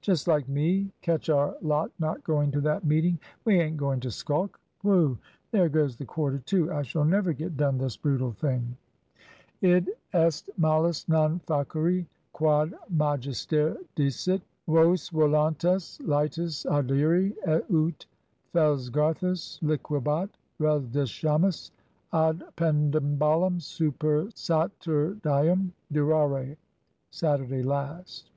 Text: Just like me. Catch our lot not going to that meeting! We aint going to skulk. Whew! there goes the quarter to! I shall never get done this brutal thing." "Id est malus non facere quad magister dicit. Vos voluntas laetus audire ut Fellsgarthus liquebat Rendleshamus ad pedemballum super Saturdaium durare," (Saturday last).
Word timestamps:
Just 0.00 0.26
like 0.26 0.48
me. 0.48 0.90
Catch 1.02 1.28
our 1.28 1.54
lot 1.60 1.90
not 1.98 2.24
going 2.24 2.50
to 2.52 2.62
that 2.62 2.82
meeting! 2.82 3.18
We 3.44 3.60
aint 3.60 3.76
going 3.76 4.00
to 4.00 4.10
skulk. 4.10 4.58
Whew! 4.80 5.18
there 5.50 5.68
goes 5.68 5.96
the 5.96 6.06
quarter 6.06 6.38
to! 6.38 6.72
I 6.72 6.80
shall 6.80 7.04
never 7.04 7.34
get 7.34 7.58
done 7.58 7.76
this 7.76 7.98
brutal 7.98 8.32
thing." 8.32 8.78
"Id 9.60 9.90
est 10.14 10.48
malus 10.58 11.06
non 11.10 11.40
facere 11.40 12.06
quad 12.32 12.72
magister 12.88 13.76
dicit. 13.94 14.40
Vos 14.66 15.10
voluntas 15.10 15.98
laetus 16.00 16.64
audire 16.64 17.34
ut 17.68 18.06
Fellsgarthus 18.54 19.60
liquebat 19.60 20.30
Rendleshamus 20.58 21.70
ad 22.14 22.42
pedemballum 22.56 23.60
super 23.60 24.24
Saturdaium 24.34 25.72
durare," 25.92 26.56
(Saturday 27.10 27.62
last). 27.62 28.30